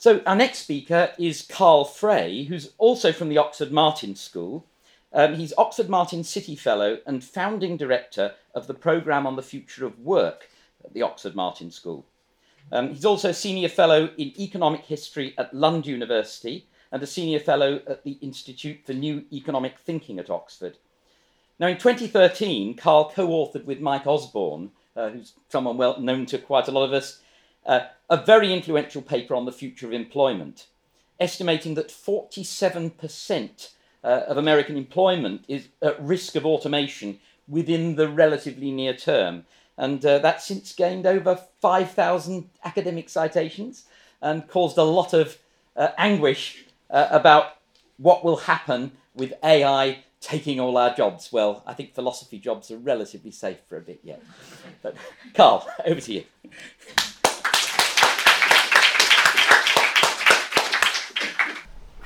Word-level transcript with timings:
So, 0.00 0.22
our 0.26 0.36
next 0.36 0.60
speaker 0.60 1.10
is 1.18 1.42
Carl 1.42 1.84
Frey, 1.84 2.44
who's 2.44 2.70
also 2.78 3.10
from 3.10 3.28
the 3.28 3.38
Oxford 3.38 3.72
Martin 3.72 4.14
School. 4.14 4.64
Um, 5.12 5.34
he's 5.34 5.52
Oxford 5.58 5.88
Martin 5.88 6.20
Citi 6.20 6.56
Fellow 6.56 6.98
and 7.04 7.24
founding 7.24 7.76
director 7.76 8.34
of 8.54 8.68
the 8.68 8.74
Programme 8.74 9.26
on 9.26 9.34
the 9.34 9.42
Future 9.42 9.84
of 9.84 9.98
Work 9.98 10.50
at 10.84 10.94
the 10.94 11.02
Oxford 11.02 11.34
Martin 11.34 11.72
School. 11.72 12.06
Um, 12.70 12.90
he's 12.90 13.04
also 13.04 13.30
a 13.30 13.34
Senior 13.34 13.68
Fellow 13.68 14.10
in 14.16 14.40
Economic 14.40 14.84
History 14.84 15.34
at 15.36 15.52
Lund 15.52 15.84
University 15.84 16.66
and 16.92 17.02
a 17.02 17.06
Senior 17.06 17.40
Fellow 17.40 17.82
at 17.88 18.04
the 18.04 18.18
Institute 18.20 18.78
for 18.86 18.92
New 18.92 19.24
Economic 19.32 19.80
Thinking 19.80 20.20
at 20.20 20.30
Oxford. 20.30 20.76
Now, 21.58 21.66
in 21.66 21.76
2013, 21.76 22.76
Carl 22.76 23.10
co 23.12 23.26
authored 23.26 23.64
with 23.64 23.80
Mike 23.80 24.06
Osborne, 24.06 24.70
uh, 24.94 25.08
who's 25.08 25.32
someone 25.48 25.76
well 25.76 26.00
known 26.00 26.24
to 26.26 26.38
quite 26.38 26.68
a 26.68 26.72
lot 26.72 26.84
of 26.84 26.92
us, 26.92 27.20
uh, 27.68 27.86
a 28.10 28.16
very 28.16 28.52
influential 28.52 29.02
paper 29.02 29.34
on 29.34 29.44
the 29.44 29.52
future 29.52 29.86
of 29.86 29.92
employment, 29.92 30.66
estimating 31.20 31.74
that 31.74 31.88
47% 31.88 33.68
uh, 34.02 34.06
of 34.06 34.36
American 34.38 34.76
employment 34.76 35.44
is 35.46 35.68
at 35.82 36.00
risk 36.02 36.34
of 36.34 36.46
automation 36.46 37.20
within 37.46 37.96
the 37.96 38.08
relatively 38.08 38.70
near 38.70 38.94
term. 38.94 39.44
And 39.76 40.04
uh, 40.04 40.18
that's 40.18 40.46
since 40.46 40.72
gained 40.72 41.06
over 41.06 41.38
5,000 41.60 42.48
academic 42.64 43.08
citations 43.08 43.84
and 44.20 44.48
caused 44.48 44.78
a 44.78 44.82
lot 44.82 45.12
of 45.12 45.38
uh, 45.76 45.88
anguish 45.98 46.64
uh, 46.90 47.08
about 47.10 47.58
what 47.98 48.24
will 48.24 48.36
happen 48.36 48.92
with 49.14 49.34
AI 49.44 50.04
taking 50.20 50.58
all 50.58 50.76
our 50.76 50.94
jobs. 50.94 51.32
Well, 51.32 51.62
I 51.66 51.74
think 51.74 51.94
philosophy 51.94 52.38
jobs 52.38 52.70
are 52.70 52.78
relatively 52.78 53.30
safe 53.30 53.58
for 53.68 53.76
a 53.76 53.80
bit 53.80 54.00
yet. 54.02 54.22
But 54.82 54.96
Carl, 55.34 55.68
over 55.84 56.00
to 56.00 56.12
you. 56.12 56.24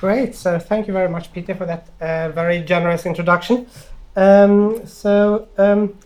Great. 0.03 0.35
So 0.35 0.59
thank 0.59 0.87
you 0.87 0.93
very 0.93 1.07
much, 1.07 1.31
Peter, 1.31 1.55
for 1.55 1.65
that 1.65 1.87
uh, 2.01 2.27
very 2.27 2.59
generous 2.59 3.05
introduction. 3.05 3.67
Um, 4.17 4.85
so 4.85 5.47
um, 5.57 5.97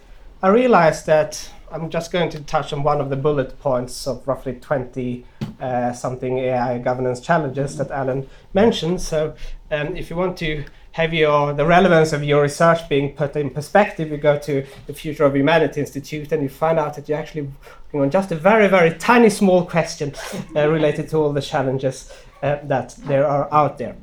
I 0.44 0.50
realized 0.50 1.08
that 1.08 1.50
I'm 1.72 1.90
just 1.90 2.12
going 2.12 2.30
to 2.30 2.40
touch 2.42 2.74
on 2.74 2.84
one 2.84 3.02
of 3.02 3.10
the 3.10 3.16
bullet 3.16 3.60
points 3.60 4.06
of 4.06 4.28
roughly 4.28 4.54
20 4.54 5.26
uh, 5.60 5.94
something 5.94 6.38
AI 6.38 6.78
governance 6.78 7.20
challenges 7.20 7.76
that 7.78 7.90
Alan 7.90 8.30
mentioned. 8.54 9.02
So 9.02 9.34
um, 9.72 9.98
if 9.98 10.12
you 10.12 10.16
want 10.16 10.38
to 10.38 10.64
have 10.92 11.12
your 11.12 11.54
the 11.54 11.66
relevance 11.66 12.14
of 12.14 12.24
your 12.24 12.44
research 12.44 12.88
being 12.88 13.14
put 13.14 13.36
in 13.36 13.50
perspective, 13.50 14.12
you 14.12 14.18
go 14.18 14.38
to 14.38 14.64
the 14.86 14.94
Future 14.94 15.26
of 15.26 15.36
Humanity 15.36 15.82
Institute 15.82 16.32
and 16.32 16.44
you 16.44 16.50
find 16.50 16.78
out 16.78 16.94
that 16.98 17.10
you're 17.10 17.18
actually 17.18 17.50
working 17.88 18.02
on 18.02 18.12
just 18.12 18.32
a 18.32 18.36
very, 18.36 18.68
very 18.68 18.94
tiny 18.94 19.32
small 19.32 19.66
question 19.66 20.14
uh, 20.56 20.70
related 20.70 21.10
to 21.10 21.18
all 21.18 21.34
the 21.34 21.42
challenges 21.42 22.14
uh, 22.44 22.58
that 22.64 22.96
there 23.06 23.28
are 23.28 23.48
out 23.52 23.78
there. 23.78 23.96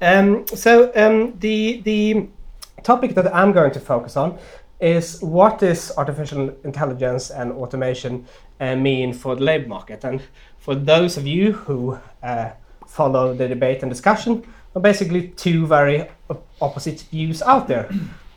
Um, 0.00 0.46
so 0.46 0.92
um, 0.94 1.38
the 1.38 1.80
the 1.82 2.28
topic 2.82 3.14
that 3.14 3.34
I'm 3.34 3.52
going 3.52 3.72
to 3.72 3.80
focus 3.80 4.16
on 4.16 4.38
is 4.80 5.22
what 5.22 5.60
does 5.60 5.92
artificial 5.96 6.52
intelligence 6.64 7.30
and 7.30 7.52
automation 7.52 8.26
uh, 8.60 8.74
mean 8.74 9.12
for 9.12 9.36
the 9.36 9.42
labor 9.44 9.68
market? 9.68 10.04
And 10.04 10.20
for 10.58 10.74
those 10.74 11.16
of 11.16 11.26
you 11.26 11.52
who 11.52 11.98
uh, 12.22 12.50
follow 12.88 13.32
the 13.32 13.46
debate 13.46 13.82
and 13.82 13.90
discussion, 13.90 14.40
there 14.40 14.80
are 14.80 14.80
basically 14.80 15.28
two 15.28 15.66
very 15.66 16.08
opposite 16.60 17.02
views 17.10 17.42
out 17.42 17.68
there. 17.68 17.88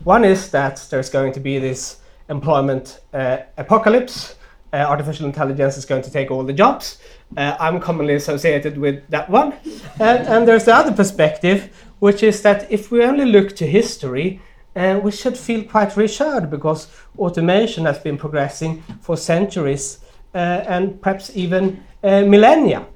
One 0.04 0.24
is 0.24 0.50
that 0.50 0.86
there's 0.90 1.10
going 1.10 1.32
to 1.32 1.40
be 1.40 1.58
this 1.58 1.98
employment 2.28 3.00
uh, 3.12 3.38
apocalypse. 3.56 4.35
Uh, 4.72 4.78
artificial 4.78 5.26
intelligence 5.26 5.76
is 5.76 5.84
going 5.84 6.02
to 6.02 6.10
take 6.10 6.30
all 6.30 6.42
the 6.42 6.52
jobs. 6.52 6.98
Uh, 7.36 7.56
I'm 7.60 7.80
commonly 7.80 8.14
associated 8.14 8.76
with 8.76 9.08
that 9.10 9.30
one. 9.30 9.54
And, 10.00 10.26
and, 10.26 10.48
there's 10.48 10.64
the 10.64 10.74
other 10.74 10.92
perspective, 10.92 11.86
which 12.00 12.22
is 12.22 12.42
that 12.42 12.70
if 12.70 12.90
we 12.90 13.04
only 13.04 13.24
look 13.24 13.54
to 13.56 13.66
history, 13.66 14.40
uh, 14.74 15.00
we 15.02 15.10
should 15.12 15.38
feel 15.38 15.62
quite 15.64 15.96
reassured 15.96 16.50
because 16.50 16.88
automation 17.18 17.84
has 17.84 17.98
been 17.98 18.18
progressing 18.18 18.82
for 19.00 19.16
centuries 19.16 20.00
uh, 20.34 20.38
and 20.68 21.00
perhaps 21.00 21.34
even 21.34 21.82
uh, 22.02 22.22
millennia. 22.22 22.86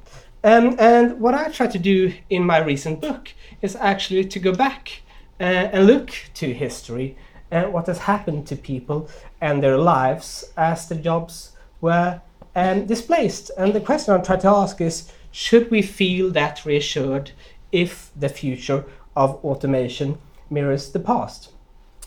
Um, 0.42 0.76
and 0.78 1.20
what 1.20 1.34
I 1.34 1.50
try 1.50 1.66
to 1.66 1.78
do 1.78 2.12
in 2.30 2.44
my 2.44 2.58
recent 2.58 3.00
book 3.00 3.32
is 3.62 3.76
actually 3.76 4.24
to 4.24 4.38
go 4.38 4.52
back 4.52 5.02
uh, 5.38 5.44
and 5.44 5.86
look 5.86 6.12
to 6.34 6.52
history 6.52 7.16
and 7.50 7.72
what 7.72 7.86
has 7.86 7.98
happened 7.98 8.46
to 8.46 8.56
people 8.56 9.08
and 9.40 9.62
their 9.62 9.78
lives 9.78 10.52
as 10.56 10.88
the 10.88 10.94
jobs 10.94 11.52
were 11.80 12.20
um, 12.54 12.86
displaced. 12.86 13.50
And 13.56 13.72
the 13.72 13.80
question 13.80 14.14
I'm 14.14 14.22
trying 14.22 14.40
to 14.40 14.48
ask 14.48 14.80
is 14.80 15.10
should 15.32 15.70
we 15.70 15.82
feel 15.82 16.30
that 16.30 16.64
reassured 16.64 17.30
if 17.72 18.10
the 18.16 18.28
future 18.28 18.84
of 19.16 19.42
automation 19.44 20.18
mirrors 20.48 20.90
the 20.90 21.00
past? 21.00 21.52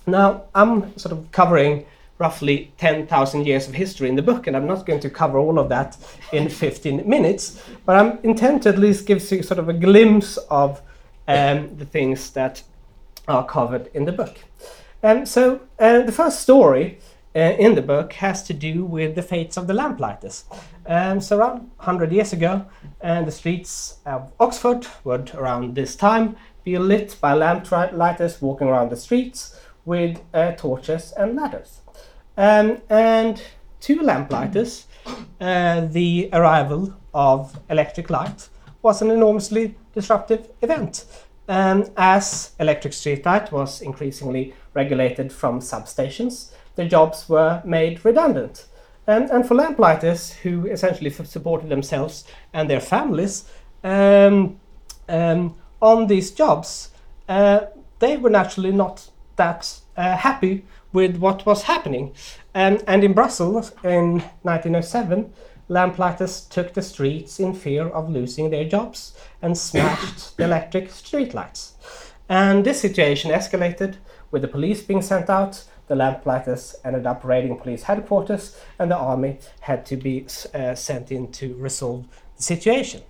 Now, 0.05 0.43
I'm 0.53 0.97
sort 0.97 1.13
of 1.13 1.31
covering 1.31 1.85
roughly 2.19 2.71
10,000 2.77 3.45
years 3.45 3.67
of 3.67 3.73
history 3.73 4.09
in 4.09 4.15
the 4.15 4.21
book, 4.21 4.47
and 4.47 4.55
I'm 4.55 4.67
not 4.67 4.85
going 4.85 4.99
to 4.99 5.09
cover 5.09 5.37
all 5.37 5.57
of 5.57 5.69
that 5.69 5.97
in 6.31 6.49
15 6.49 7.07
minutes, 7.07 7.61
but 7.85 7.95
I'm 7.95 8.19
intent 8.23 8.63
to 8.63 8.69
at 8.69 8.77
least 8.77 9.05
give 9.05 9.19
you 9.31 9.41
sort 9.41 9.59
of 9.59 9.69
a 9.69 9.73
glimpse 9.73 10.37
of 10.49 10.81
um, 11.27 11.75
the 11.77 11.85
things 11.85 12.31
that 12.31 12.63
are 13.27 13.45
covered 13.45 13.89
in 13.93 14.05
the 14.05 14.11
book. 14.11 14.37
Um, 15.01 15.25
so, 15.25 15.61
uh, 15.79 16.01
the 16.01 16.11
first 16.11 16.41
story 16.41 16.99
uh, 17.35 17.39
in 17.39 17.75
the 17.75 17.81
book 17.81 18.13
has 18.13 18.43
to 18.43 18.53
do 18.53 18.85
with 18.85 19.15
the 19.15 19.21
fates 19.21 19.57
of 19.57 19.67
the 19.67 19.73
lamplighters. 19.73 20.45
Um, 20.85 21.19
so, 21.19 21.37
around 21.37 21.71
100 21.77 22.11
years 22.11 22.33
ago, 22.33 22.65
and 23.01 23.27
the 23.27 23.31
streets 23.31 23.97
of 24.05 24.31
Oxford 24.39 24.85
would, 25.03 25.33
around 25.33 25.75
this 25.75 25.95
time, 25.95 26.35
be 26.63 26.77
lit 26.77 27.17
by 27.19 27.33
lamplighters 27.33 28.41
walking 28.41 28.67
around 28.67 28.89
the 28.89 28.97
streets 28.97 29.59
with 29.85 30.21
uh, 30.33 30.51
torches 30.53 31.11
and 31.13 31.35
ladders. 31.35 31.81
Um, 32.37 32.81
and 32.89 33.41
to 33.81 34.01
lamplighters, 34.01 34.87
uh, 35.41 35.81
the 35.81 36.29
arrival 36.31 36.93
of 37.13 37.59
electric 37.69 38.09
light 38.09 38.49
was 38.81 39.01
an 39.01 39.11
enormously 39.11 39.75
disruptive 39.93 40.49
event. 40.61 41.05
Um, 41.47 41.85
as 41.97 42.53
electric 42.59 42.93
streetlight 42.93 43.51
was 43.51 43.81
increasingly 43.81 44.53
regulated 44.73 45.31
from 45.31 45.59
substations, 45.59 46.53
their 46.75 46.87
jobs 46.87 47.27
were 47.29 47.61
made 47.65 48.03
redundant. 48.03 48.67
And, 49.05 49.29
and 49.29 49.45
for 49.45 49.55
lamplighters, 49.55 50.31
who 50.31 50.67
essentially 50.67 51.09
supported 51.09 51.69
themselves 51.69 52.23
and 52.53 52.69
their 52.69 52.79
families 52.79 53.45
um, 53.83 54.59
um, 55.09 55.55
on 55.81 56.07
these 56.07 56.31
jobs, 56.31 56.89
uh, 57.27 57.65
they 57.99 58.17
were 58.17 58.29
naturally 58.29 58.71
not 58.71 59.09
that 59.35 59.79
uh, 59.97 60.15
happy 60.15 60.65
with 60.93 61.17
what 61.17 61.45
was 61.45 61.63
happening. 61.63 62.13
And, 62.53 62.83
and 62.87 63.03
in 63.03 63.13
Brussels 63.13 63.71
in 63.83 64.19
1907, 64.43 65.33
lamplighters 65.67 66.45
took 66.45 66.73
the 66.73 66.81
streets 66.81 67.39
in 67.39 67.53
fear 67.53 67.87
of 67.87 68.09
losing 68.09 68.49
their 68.49 68.65
jobs 68.65 69.17
and 69.41 69.57
smashed 69.57 70.37
the 70.37 70.43
electric 70.45 70.89
streetlights. 70.89 71.71
And 72.29 72.65
this 72.65 72.79
situation 72.79 73.31
escalated 73.31 73.95
with 74.31 74.41
the 74.41 74.47
police 74.47 74.81
being 74.81 75.01
sent 75.01 75.29
out. 75.29 75.63
The 75.87 75.95
lamplighters 75.95 76.75
ended 76.83 77.05
up 77.05 77.23
raiding 77.23 77.57
police 77.57 77.83
headquarters, 77.83 78.57
and 78.79 78.89
the 78.89 78.97
army 78.97 79.39
had 79.61 79.85
to 79.87 79.97
be 79.97 80.25
uh, 80.53 80.75
sent 80.75 81.11
in 81.11 81.31
to 81.33 81.55
resolve 81.55 82.05
the 82.37 82.43
situation. 82.43 83.01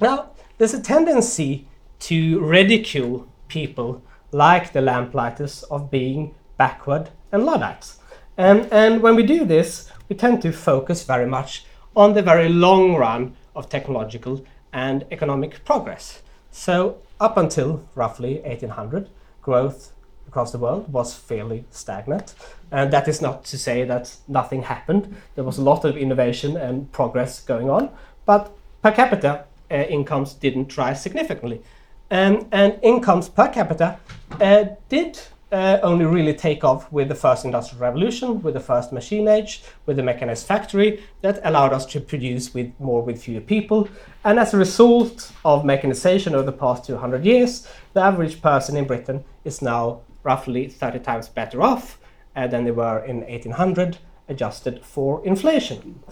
Now, 0.00 0.30
there's 0.58 0.74
a 0.74 0.82
tendency 0.82 1.66
to 2.00 2.40
ridicule 2.40 3.26
people 3.48 4.02
like 4.32 4.72
the 4.72 4.80
lamplighters 4.80 5.62
of 5.64 5.90
being 5.90 6.34
backward 6.56 7.10
and 7.32 7.44
Luddites. 7.44 7.98
And 8.36 9.02
when 9.02 9.16
we 9.16 9.22
do 9.22 9.44
this, 9.44 9.90
we 10.08 10.16
tend 10.16 10.42
to 10.42 10.52
focus 10.52 11.04
very 11.04 11.26
much 11.26 11.64
on 11.94 12.12
the 12.12 12.22
very 12.22 12.48
long 12.48 12.94
run 12.94 13.34
of 13.54 13.68
technological 13.68 14.44
and 14.72 15.06
economic 15.10 15.64
progress. 15.64 16.22
So, 16.50 16.98
up 17.18 17.38
until 17.38 17.88
roughly 17.94 18.40
1800, 18.40 19.08
growth 19.40 19.92
across 20.36 20.52
the 20.52 20.58
world 20.58 20.92
was 20.92 21.14
fairly 21.14 21.64
stagnant. 21.70 22.34
And 22.70 22.92
that 22.92 23.08
is 23.08 23.22
not 23.22 23.46
to 23.46 23.56
say 23.56 23.84
that 23.84 24.14
nothing 24.28 24.64
happened. 24.64 25.16
There 25.34 25.44
was 25.44 25.56
a 25.56 25.62
lot 25.62 25.86
of 25.86 25.96
innovation 25.96 26.58
and 26.58 26.92
progress 26.92 27.40
going 27.40 27.70
on, 27.70 27.88
but 28.26 28.54
per 28.82 28.92
capita 28.92 29.44
uh, 29.70 29.74
incomes 29.74 30.34
didn't 30.34 30.76
rise 30.76 31.02
significantly. 31.02 31.62
Um, 32.10 32.48
and 32.52 32.78
incomes 32.82 33.30
per 33.30 33.48
capita 33.48 33.98
uh, 34.38 34.64
did 34.90 35.18
uh, 35.52 35.78
only 35.82 36.04
really 36.04 36.34
take 36.34 36.64
off 36.64 36.92
with 36.92 37.08
the 37.08 37.14
first 37.14 37.46
industrial 37.46 37.80
revolution, 37.80 38.42
with 38.42 38.52
the 38.52 38.60
first 38.60 38.92
machine 38.92 39.28
age, 39.28 39.62
with 39.86 39.96
the 39.96 40.02
mechanized 40.02 40.46
factory 40.46 41.02
that 41.22 41.40
allowed 41.44 41.72
us 41.72 41.86
to 41.86 41.98
produce 42.00 42.52
with 42.52 42.70
more 42.78 43.00
with 43.00 43.22
fewer 43.22 43.40
people. 43.40 43.88
And 44.22 44.38
as 44.38 44.52
a 44.52 44.58
result 44.58 45.32
of 45.46 45.64
mechanization 45.64 46.34
over 46.34 46.44
the 46.44 46.58
past 46.66 46.84
200 46.84 47.24
years, 47.24 47.66
the 47.94 48.02
average 48.02 48.42
person 48.42 48.76
in 48.76 48.86
Britain 48.86 49.24
is 49.44 49.62
now 49.62 50.00
roughly 50.26 50.68
30 50.68 50.98
times 50.98 51.28
better 51.28 51.62
off 51.62 51.98
uh, 52.34 52.46
than 52.48 52.64
they 52.64 52.72
were 52.72 52.98
in 53.04 53.20
1800, 53.20 53.98
adjusted 54.28 54.84
for 54.84 55.24
inflation. 55.24 56.02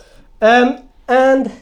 Um, 0.41 0.89
and 1.09 1.53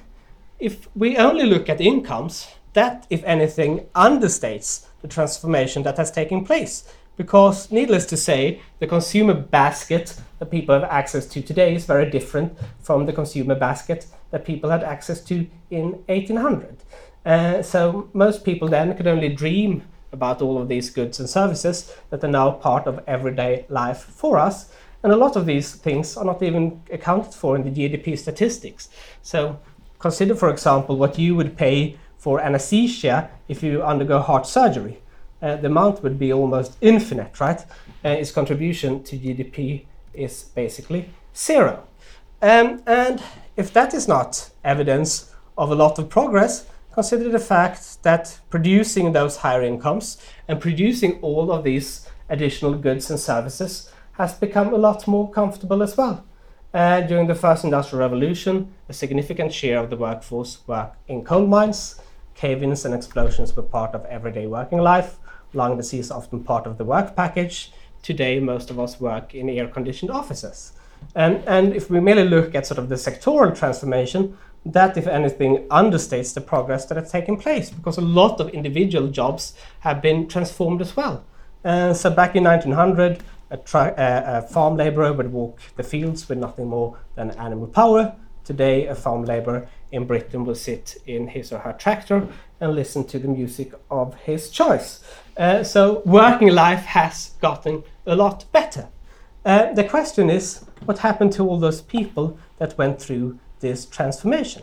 if 0.59 0.87
we 0.95 1.17
only 1.17 1.47
look 1.47 1.69
at 1.69 1.81
incomes, 1.81 2.47
that, 2.75 3.07
if 3.11 3.25
anything, 3.25 3.87
understates 3.95 4.87
the 5.01 5.09
transformation 5.09 5.83
that 5.83 5.97
has 5.97 6.11
taken 6.11 6.45
place. 6.45 6.85
Because, 7.17 7.71
needless 7.71 8.07
to 8.07 8.17
say, 8.17 8.61
the 8.79 8.87
consumer 8.87 9.35
basket 9.35 10.21
that 10.39 10.51
people 10.51 10.75
have 10.75 10.85
access 10.85 11.27
to 11.27 11.43
today 11.43 11.75
is 11.75 11.85
very 11.85 12.09
different 12.11 12.57
from 12.81 13.07
the 13.07 13.13
consumer 13.13 13.55
basket 13.55 14.07
that 14.31 14.45
people 14.45 14.71
had 14.71 14.83
access 14.83 15.21
to 15.25 15.47
in 15.71 15.93
1800. 16.07 16.77
Uh, 17.25 17.63
so, 17.63 18.09
most 18.13 18.45
people 18.45 18.69
then 18.69 18.97
could 18.97 19.07
only 19.07 19.29
dream 19.29 19.83
about 20.13 20.43
all 20.43 20.61
of 20.61 20.69
these 20.69 20.91
goods 20.91 21.19
and 21.19 21.29
services 21.29 21.95
that 22.11 22.23
are 22.23 22.29
now 22.29 22.51
part 22.51 22.87
of 22.87 23.03
everyday 23.07 23.65
life 23.69 24.05
for 24.05 24.39
us. 24.39 24.73
And 25.03 25.13
a 25.13 25.17
lot 25.17 25.37
of 25.37 25.47
these 25.47 25.75
things 25.75 26.17
are 26.17 26.25
not 26.25 26.43
even 26.43 26.81
accounted 26.91 27.35
for 27.35 27.57
in 27.57 27.65
the 27.65 27.71
GDP 27.71 28.17
statistics. 28.17 28.89
So, 29.23 29.59
consider, 29.99 30.35
for 30.35 30.51
example, 30.51 30.97
what 30.97 31.19
you 31.19 31.35
would 31.35 31.57
pay 31.57 31.99
for 32.19 32.41
anesthesia 32.41 33.31
if 33.49 33.63
you 33.63 33.83
undergo 33.83 34.21
heart 34.21 34.47
surgery. 34.47 35.03
Uh, 35.41 35.57
the 35.57 35.67
amount 35.67 36.05
would 36.05 36.21
be 36.21 36.33
almost 36.33 36.77
infinite, 36.81 37.41
right? 37.41 37.61
Uh, 38.05 38.11
its 38.11 38.31
contribution 38.31 39.03
to 39.03 39.19
GDP 39.19 39.87
is 40.15 40.45
basically 40.55 41.09
zero. 41.35 41.83
Um, 42.41 42.83
and 42.87 43.21
if 43.57 43.73
that 43.73 43.93
is 43.93 44.07
not 44.07 44.51
evidence 44.63 45.35
of 45.59 45.73
a 45.73 45.75
lot 45.75 45.99
of 45.99 46.09
progress, 46.09 46.67
consider 46.93 47.29
the 47.29 47.39
fact 47.39 48.03
that 48.03 48.39
producing 48.51 49.13
those 49.13 49.39
higher 49.39 49.63
incomes 49.63 50.19
and 50.49 50.61
producing 50.61 51.19
all 51.21 51.51
of 51.51 51.65
these 51.65 52.09
additional 52.29 52.75
goods 52.75 53.11
and 53.11 53.19
services 53.19 53.91
has 54.13 54.35
become 54.35 54.73
a 54.73 54.79
lot 54.79 55.07
more 55.07 55.31
comfortable 55.31 55.83
as 55.83 55.97
well. 55.97 56.25
Uh, 56.75 57.01
during 57.03 57.27
the 57.27 57.35
first 57.35 57.65
industrial 57.65 58.01
revolution, 58.01 58.73
a 58.89 58.93
significant 58.93 59.53
share 59.53 59.79
of 59.79 59.91
the 59.91 59.97
workforce 59.97 60.59
worked 60.67 60.97
in 61.09 61.25
coal 61.25 61.47
mines, 61.47 62.01
Cave-ins 62.35 62.85
and 62.85 62.95
explosions 62.95 63.55
were 63.55 63.63
part 63.63 63.95
of 63.95 64.05
everyday 64.07 64.47
working 64.47 64.79
life. 64.79 65.19
Lung 65.53 65.77
disease 65.77 66.11
often 66.11 66.43
part 66.43 66.67
of 66.67 66.79
the 66.79 66.85
work 66.85 67.15
package. 67.15 67.73
Today, 68.03 68.41
most 68.41 68.71
of 68.71 68.81
us 68.81 69.01
work 69.01 69.35
in 69.35 69.49
air-conditioned 69.49 70.11
offices. 70.11 70.73
And, 71.15 71.43
and 71.47 71.75
if 71.75 71.91
we 71.91 72.01
merely 72.01 72.25
look 72.25 72.55
at 72.55 72.67
sort 72.67 72.79
of 72.79 72.89
the 72.89 72.95
sectoral 72.95 73.57
transformation, 73.57 74.37
that, 74.65 74.97
if 74.97 75.07
anything, 75.07 75.67
understates 75.69 76.35
the 76.35 76.41
progress 76.41 76.87
that 76.87 76.97
has 76.97 77.11
taken 77.11 77.37
place 77.37 77.71
because 77.71 77.99
a 77.99 78.03
lot 78.03 78.41
of 78.41 78.49
individual 78.51 79.09
jobs 79.09 79.55
have 79.81 80.01
been 80.01 80.29
transformed 80.29 80.81
as 80.81 80.97
well. 80.97 81.25
Uh, 81.65 81.93
so 81.95 82.11
back 82.11 82.37
in 82.37 82.45
1900, 82.45 83.23
a, 83.51 83.57
uh, 83.57 83.95
a 83.99 84.43
farm 84.43 84.77
laborer 84.77 85.13
would 85.13 85.33
walk 85.33 85.61
the 85.77 85.83
fields 85.83 86.29
with 86.29 86.39
nothing 86.39 86.69
more 86.69 86.99
than 87.15 87.31
animal 87.33 87.67
power. 87.67 88.15
Today, 88.45 88.87
a 88.87 88.95
farm 88.95 89.25
laborer 89.25 89.69
in 89.93 90.07
Britain 90.07 90.45
will 90.45 90.55
sit 90.55 90.97
in 91.07 91.29
his 91.29 91.53
or 91.53 91.59
her 91.59 91.73
tractor 91.73 92.27
and 92.61 92.75
listen 92.75 93.05
to 93.05 93.19
the 93.19 93.29
music 93.29 93.73
of 93.91 94.15
his 94.15 94.51
choice. 94.51 95.05
Uh, 95.37 95.63
so, 95.63 96.03
working 96.05 96.49
life 96.49 96.85
has 96.85 97.33
gotten 97.41 97.85
a 98.07 98.17
lot 98.17 98.45
better. 98.53 98.89
Uh, 99.45 99.73
the 99.73 99.85
question 99.85 100.31
is 100.31 100.65
what 100.85 100.99
happened 100.99 101.33
to 101.33 101.47
all 101.49 101.59
those 101.59 101.83
people 101.83 102.39
that 102.59 102.77
went 102.79 103.01
through 103.01 103.39
this 103.63 103.87
transformation? 103.87 104.63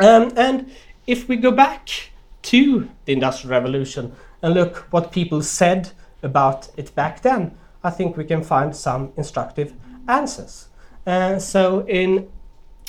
Um, 0.00 0.32
and 0.36 0.72
if 1.06 1.28
we 1.28 1.36
go 1.36 1.50
back 1.50 2.10
to 2.42 2.88
the 3.04 3.12
Industrial 3.12 3.50
Revolution 3.50 4.12
and 4.40 4.54
look 4.54 4.86
what 4.90 5.12
people 5.12 5.42
said 5.42 5.90
about 6.22 6.70
it 6.76 6.94
back 6.94 7.22
then, 7.22 7.56
I 7.84 7.90
think 7.90 8.16
we 8.16 8.24
can 8.24 8.42
find 8.42 8.74
some 8.74 9.12
instructive 9.16 9.74
answers. 10.08 10.68
Uh, 11.06 11.38
so 11.38 11.86
in 11.86 12.30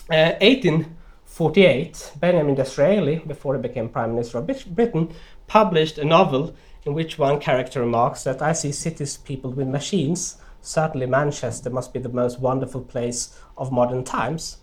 uh, 0.09 0.37
1848, 0.41 2.13
Benjamin 2.19 2.55
Disraeli, 2.55 3.17
before 3.25 3.55
he 3.55 3.61
became 3.61 3.89
Prime 3.89 4.11
Minister 4.11 4.37
of 4.37 4.47
Britain, 4.75 5.13
published 5.47 5.97
a 5.97 6.05
novel 6.05 6.55
in 6.85 6.93
which 6.93 7.17
one 7.17 7.39
character 7.39 7.79
remarks 7.79 8.23
that 8.23 8.41
I 8.41 8.53
see 8.53 8.71
cities 8.71 9.17
peopled 9.17 9.55
with 9.55 9.67
machines. 9.67 10.37
Certainly, 10.61 11.07
Manchester 11.07 11.69
must 11.69 11.93
be 11.93 11.99
the 11.99 12.09
most 12.09 12.39
wonderful 12.39 12.81
place 12.81 13.37
of 13.57 13.71
modern 13.71 14.03
times. 14.03 14.57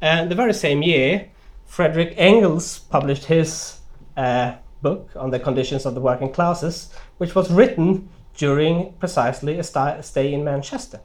And 0.00 0.30
the 0.30 0.34
very 0.34 0.54
same 0.54 0.82
year, 0.82 1.28
Frederick 1.66 2.14
Engels 2.16 2.78
published 2.78 3.26
his 3.26 3.78
uh, 4.16 4.54
book 4.82 5.10
on 5.14 5.30
the 5.30 5.38
conditions 5.38 5.86
of 5.86 5.94
the 5.94 6.00
working 6.00 6.32
classes, 6.32 6.92
which 7.18 7.34
was 7.34 7.50
written 7.50 8.08
during 8.36 8.92
precisely 8.94 9.58
a 9.58 9.62
stay 9.62 10.32
in 10.32 10.42
Manchester. 10.44 11.00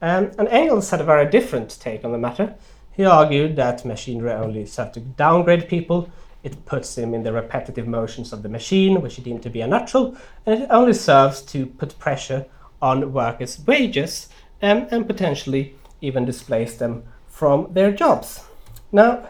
Um, 0.00 0.30
and 0.38 0.48
Engels 0.48 0.90
had 0.90 1.00
a 1.00 1.04
very 1.04 1.30
different 1.30 1.78
take 1.80 2.04
on 2.04 2.12
the 2.12 2.18
matter. 2.18 2.54
He 2.92 3.04
argued 3.04 3.56
that 3.56 3.84
machinery 3.84 4.32
only 4.32 4.66
served 4.66 4.94
to 4.94 5.00
downgrade 5.00 5.68
people, 5.68 6.10
it 6.42 6.64
puts 6.66 6.94
them 6.94 7.14
in 7.14 7.24
the 7.24 7.32
repetitive 7.32 7.86
motions 7.86 8.32
of 8.32 8.42
the 8.42 8.48
machine, 8.48 9.00
which 9.02 9.16
he 9.16 9.22
deemed 9.22 9.42
to 9.42 9.50
be 9.50 9.60
unnatural, 9.60 10.16
and 10.46 10.62
it 10.62 10.68
only 10.70 10.94
serves 10.94 11.42
to 11.42 11.66
put 11.66 11.98
pressure 11.98 12.46
on 12.80 13.12
workers' 13.12 13.60
wages 13.66 14.28
um, 14.62 14.86
and 14.90 15.06
potentially 15.06 15.74
even 16.00 16.24
displace 16.24 16.76
them 16.76 17.02
from 17.38 17.72
their 17.72 17.92
jobs. 17.92 18.42
Now, 18.90 19.28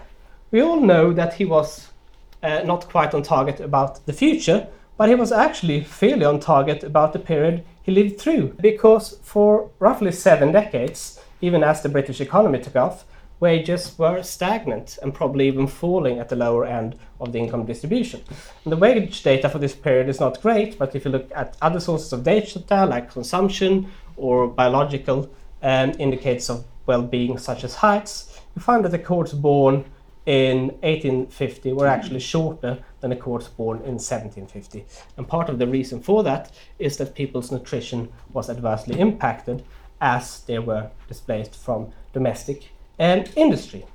we 0.51 0.63
all 0.63 0.81
know 0.81 1.13
that 1.13 1.35
he 1.35 1.45
was 1.45 1.89
uh, 2.43 2.63
not 2.65 2.89
quite 2.89 3.13
on 3.13 3.23
target 3.23 3.61
about 3.61 4.07
the 4.07 4.15
future, 4.15 4.67
but 4.97 5.11
he 5.11 5.15
was 5.15 5.31
actually 5.31 5.83
fairly 5.85 6.25
on 6.25 6.41
target 6.41 6.83
about 6.83 7.13
the 7.13 7.19
period 7.19 7.65
he 7.83 7.93
lived 7.93 8.19
through, 8.19 8.55
because 8.63 9.19
for 9.23 9.71
roughly 9.79 10.11
seven 10.11 10.53
decades, 10.53 11.21
even 11.43 11.63
as 11.63 11.83
the 11.83 11.91
British 11.91 12.21
economy 12.23 12.59
took 12.61 12.77
off, 12.77 13.05
wages 13.41 13.99
were 13.99 14.23
stagnant 14.23 14.99
and 15.03 15.13
probably 15.13 15.47
even 15.47 15.67
falling 15.67 16.19
at 16.19 16.31
the 16.31 16.37
lower 16.37 16.65
end 16.65 16.97
of 17.21 17.33
the 17.33 17.39
income 17.39 17.67
distribution. 17.67 18.23
And 18.65 18.73
the 18.73 18.79
wage 18.79 19.23
data 19.23 19.51
for 19.51 19.59
this 19.59 19.75
period 19.75 20.09
is 20.09 20.19
not 20.19 20.41
great, 20.41 20.79
but 20.79 20.95
if 20.97 21.05
you 21.05 21.11
look 21.11 21.31
at 21.35 21.59
other 21.61 21.81
sources 21.81 22.13
of 22.15 22.25
data 22.25 22.87
like 22.87 23.13
consumption 23.13 23.87
or 24.17 24.49
biological 24.49 25.29
um, 25.63 25.93
indicators 25.99 26.49
of 26.49 26.65
well-being 26.89 27.39
such 27.39 27.63
as 27.63 27.77
heights, 27.77 28.41
you 28.57 28.63
find 28.63 28.85
that 28.85 28.91
the 28.91 28.99
cohorts 28.99 29.33
born 29.33 29.85
in 30.27 30.69
1850 30.83 31.73
were 31.73 31.87
actually 31.87 32.21
shorter 32.21 32.83
than 33.01 33.11
the 33.11 33.17
cohorts 33.17 33.49
born 33.49 33.79
in 33.79 33.95
1750. 33.95 34.85
And 35.17 35.29
part 35.29 35.49
of 35.49 35.59
the 35.59 35.67
reason 35.67 36.01
for 36.01 36.23
that 36.25 36.51
is 36.79 36.97
that 36.97 37.15
people's 37.15 37.53
nutrition 37.53 38.09
was 38.33 38.51
adversely 38.51 38.99
impacted 38.99 39.65
as 40.01 40.41
they 40.41 40.59
were 40.59 40.91
displaced 41.07 41.55
from 41.55 41.93
domestic 42.13 42.71
and 42.99 43.31
industry. 43.37 43.87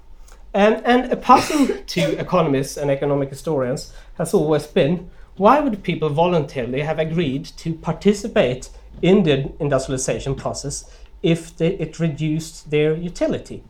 And, 0.53 0.85
and 0.85 1.11
a 1.11 1.17
puzzle 1.17 1.67
to 1.67 2.19
economists 2.19 2.77
and 2.77 2.89
economic 2.89 3.29
historians 3.29 3.93
has 4.17 4.33
always 4.33 4.67
been 4.67 5.09
why 5.35 5.59
would 5.59 5.81
people 5.81 6.09
voluntarily 6.09 6.81
have 6.81 6.99
agreed 6.99 7.45
to 7.57 7.73
participate 7.73 8.69
in 9.01 9.23
the 9.23 9.51
industrialization 9.59 10.35
process 10.35 10.85
if 11.23 11.55
they, 11.57 11.69
it 11.75 11.99
reduced 11.99 12.69
their 12.69 12.93
utility? 12.93 13.63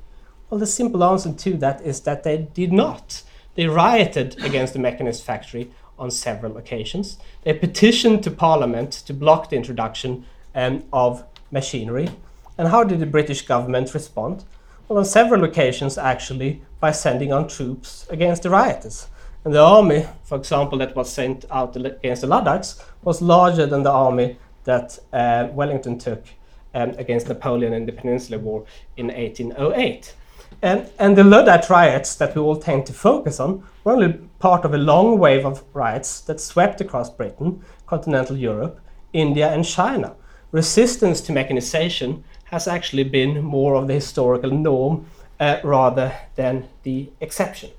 Well, 0.50 0.60
the 0.60 0.68
simple 0.68 1.04
answer 1.04 1.32
to 1.32 1.58
that 1.58 1.82
is 1.82 2.02
that 2.02 2.24
they 2.24 2.38
did 2.54 2.74
not. 2.74 3.24
They 3.56 3.68
rioted 3.68 4.44
against 4.44 4.74
the 4.74 4.80
mechanist 4.80 5.24
factory 5.24 5.72
on 5.98 6.12
several 6.12 6.58
occasions. 6.58 7.18
They 7.44 7.54
petitioned 7.54 8.24
to 8.24 8.32
Parliament 8.32 8.92
to 9.08 9.14
block 9.14 9.50
the 9.50 9.56
introduction 9.56 10.26
um, 10.56 10.84
of 10.92 11.24
machinery. 11.52 12.10
And 12.58 12.68
how 12.68 12.84
did 12.84 13.00
the 13.00 13.06
British 13.06 13.44
government 13.44 13.94
respond? 13.94 14.44
Well, 14.88 15.00
on 15.00 15.06
several 15.06 15.44
occasions, 15.44 15.98
actually, 15.98 16.62
by 16.80 16.92
sending 16.92 17.32
on 17.32 17.48
troops 17.48 18.06
against 18.10 18.44
the 18.44 18.50
rioters. 18.50 19.08
And 19.46 19.54
the 19.54 19.62
army, 19.62 20.06
for 20.24 20.38
example, 20.38 20.78
that 20.80 20.96
was 20.96 21.12
sent 21.12 21.46
out 21.52 21.76
against 21.76 22.22
the 22.22 22.28
Luddites 22.28 22.84
was 23.02 23.22
larger 23.22 23.66
than 23.66 23.84
the 23.84 23.92
army 23.92 24.38
that 24.64 25.00
uh, 25.12 25.48
Wellington 25.52 25.98
took 25.98 26.24
um, 26.74 26.92
against 26.98 27.28
Napoleon 27.28 27.74
in 27.74 27.86
the 27.86 27.92
Peninsular 27.92 28.40
War 28.40 28.66
in 28.98 29.08
1808. 29.08 30.14
And, 30.62 30.90
and 31.00 31.18
the 31.18 31.24
Luddite 31.24 31.70
riots 31.70 32.16
that 32.16 32.36
we 32.36 32.42
all 32.42 32.56
tend 32.56 32.86
to 32.86 32.94
focus 32.94 33.40
on 33.40 33.64
were 33.84 33.94
only 33.94 34.14
part 34.40 34.66
of 34.66 34.74
a 34.74 34.78
long 34.78 35.20
wave 35.20 35.46
of 35.46 35.64
riots 35.74 36.22
that 36.22 36.40
swept 36.40 36.80
across 36.80 37.10
Britain, 37.10 37.62
continental 37.86 38.38
Europe, 38.38 38.80
India, 39.12 39.52
and 39.52 39.66
China. 39.66 40.16
Resistance 40.52 41.20
to 41.22 41.32
mechanization 41.32 42.24
has 42.46 42.68
actually 42.68 43.04
been 43.04 43.44
more 43.44 43.76
of 43.76 43.88
the 43.88 43.96
historical 43.96 44.52
norm 44.52 45.06
uh, 45.40 45.58
rather 45.64 46.14
than 46.36 46.68
the 46.84 47.10
exception. 47.20 47.72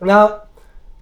Now, 0.00 0.42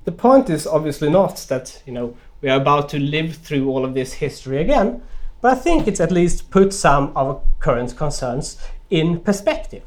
the 0.05 0.13
point 0.13 0.49
is 0.51 0.67
obviously 0.67 1.11
not 1.11 1.37
that 1.49 1.83
you 1.87 1.93
know 1.93 2.17
we 2.41 2.49
are 2.49 2.61
about 2.61 2.89
to 2.91 2.99
live 2.99 3.37
through 3.37 3.69
all 3.69 3.85
of 3.85 3.95
this 3.95 4.15
history 4.15 4.59
again, 4.61 5.03
but 5.43 5.53
I 5.53 5.61
think 5.61 5.87
it's 5.87 6.01
at 6.01 6.11
least 6.11 6.51
put 6.51 6.73
some 6.73 7.09
of 7.09 7.27
our 7.27 7.41
current 7.59 7.97
concerns 7.97 8.59
in 8.89 9.21
perspective. 9.21 9.83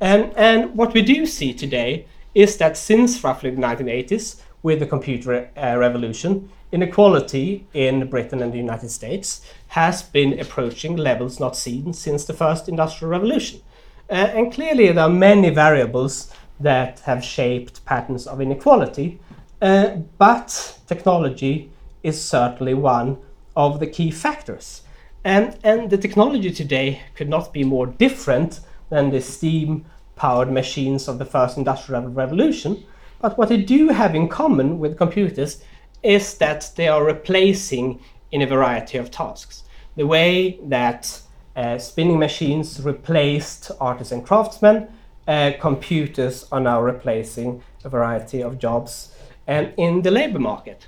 And, 0.00 0.32
and 0.36 0.74
what 0.74 0.94
we 0.94 1.02
do 1.02 1.26
see 1.26 1.52
today 1.52 2.06
is 2.34 2.56
that 2.56 2.78
since 2.78 3.22
roughly 3.22 3.50
the 3.50 3.60
1980s, 3.60 4.40
with 4.62 4.78
the 4.78 4.86
computer 4.86 5.50
uh, 5.56 5.76
revolution, 5.76 6.48
inequality 6.70 7.66
in 7.74 8.08
Britain 8.08 8.42
and 8.42 8.52
the 8.52 8.58
United 8.58 8.90
States 8.90 9.44
has 9.68 10.02
been 10.02 10.38
approaching 10.38 10.96
levels 10.96 11.40
not 11.40 11.56
seen 11.56 11.92
since 11.92 12.24
the 12.24 12.32
first 12.32 12.68
industrial 12.68 13.10
revolution. 13.10 13.60
Uh, 14.08 14.12
and 14.12 14.52
clearly, 14.52 14.92
there 14.92 15.04
are 15.04 15.10
many 15.10 15.50
variables 15.50 16.32
that 16.60 17.00
have 17.00 17.24
shaped 17.24 17.84
patterns 17.84 18.26
of 18.26 18.40
inequality. 18.40 19.18
Uh, 19.62 19.96
but 20.18 20.78
technology 20.86 21.70
is 22.02 22.22
certainly 22.22 22.74
one 22.74 23.18
of 23.56 23.80
the 23.80 23.86
key 23.86 24.10
factors. 24.10 24.82
And, 25.24 25.58
and 25.62 25.90
the 25.90 25.98
technology 25.98 26.50
today 26.50 27.02
could 27.14 27.28
not 27.28 27.52
be 27.52 27.64
more 27.64 27.86
different 27.86 28.60
than 28.88 29.10
the 29.10 29.20
steam 29.20 29.84
powered 30.16 30.50
machines 30.50 31.08
of 31.08 31.18
the 31.18 31.24
first 31.24 31.56
industrial 31.56 32.08
revolution. 32.08 32.84
But 33.20 33.36
what 33.36 33.48
they 33.48 33.62
do 33.62 33.88
have 33.88 34.14
in 34.14 34.28
common 34.28 34.78
with 34.78 34.96
computers 34.96 35.62
is 36.02 36.38
that 36.38 36.70
they 36.76 36.88
are 36.88 37.04
replacing 37.04 38.00
in 38.32 38.42
a 38.42 38.46
variety 38.46 38.96
of 38.96 39.10
tasks. 39.10 39.64
The 39.96 40.06
way 40.06 40.58
that 40.64 41.20
uh, 41.56 41.78
spinning 41.78 42.18
machines 42.18 42.80
replaced 42.80 43.70
artists 43.80 44.12
and 44.12 44.24
craftsmen, 44.24 44.88
uh, 45.28 45.52
computers 45.60 46.46
are 46.50 46.60
now 46.60 46.80
replacing 46.80 47.62
a 47.84 47.88
variety 47.88 48.42
of 48.42 48.58
jobs 48.58 49.14
and 49.46 49.72
in 49.76 50.02
the 50.02 50.10
labor 50.10 50.38
market. 50.38 50.86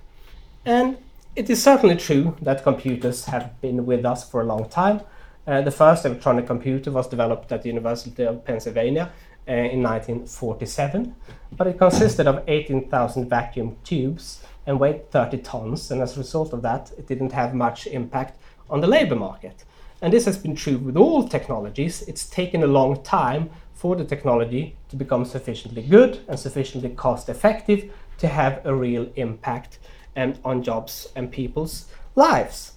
And 0.65 0.97
it 1.35 1.49
is 1.49 1.63
certainly 1.63 1.97
true 1.97 2.37
that 2.43 2.63
computers 2.63 3.25
have 3.25 3.59
been 3.61 3.87
with 3.87 4.05
us 4.05 4.29
for 4.29 4.43
a 4.43 4.45
long 4.45 4.69
time. 4.69 5.01
Uh, 5.47 5.63
the 5.63 5.71
first 5.71 6.05
electronic 6.05 6.47
computer 6.47 6.91
was 6.91 7.09
developed 7.09 7.51
at 7.51 7.63
the 7.63 7.69
University 7.69 8.23
of 8.25 8.45
Pennsylvania 8.45 9.11
uh, 9.49 9.53
in 9.53 9.83
1947, 9.83 11.15
but 11.53 11.67
it 11.67 11.79
consisted 11.79 12.27
of 12.27 12.45
18,000 12.47 13.29
vacuum 13.29 13.77
tubes 13.83 14.43
and 14.67 14.79
weighed 14.79 15.11
30 15.11 15.39
tons, 15.39 15.91
and 15.91 16.01
as 16.03 16.17
a 16.17 16.21
result 16.21 16.53
of 16.53 16.63
that, 16.63 16.93
it 16.99 17.07
didn't 17.07 17.33
have 17.33 17.55
much 17.55 17.87
impact 17.87 18.39
on 18.71 18.81
the 18.81 18.87
labor 18.87 19.17
market. 19.17 19.65
And 20.03 20.13
this 20.13 20.27
has 20.27 20.37
been 20.37 20.55
true 20.55 20.79
with 20.79 20.97
all 20.97 21.27
technologies. 21.27 22.03
It's 22.03 22.29
taken 22.29 22.63
a 22.63 22.67
long 22.67 23.03
time 23.03 23.51
for 23.73 23.97
the 23.97 24.05
technology 24.05 24.77
to 24.91 24.97
become 24.97 25.25
sufficiently 25.25 25.83
good 25.83 26.21
and 26.29 26.39
sufficiently 26.39 26.91
cost 26.91 27.29
effective 27.29 27.91
to 28.19 28.29
have 28.29 28.65
a 28.65 28.75
real 28.75 29.11
impact 29.17 29.79
um, 30.17 30.35
on 30.45 30.63
jobs 30.63 31.09
and 31.17 31.31
people's 31.31 31.87
lives. 32.15 32.73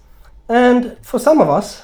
And 0.48 0.96
for 1.02 1.18
some 1.18 1.40
of 1.40 1.48
us, 1.48 1.82